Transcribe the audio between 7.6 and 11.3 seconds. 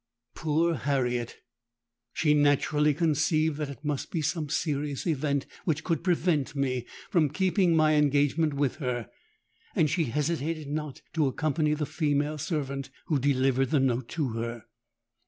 my engagement with her; and she hesitated not to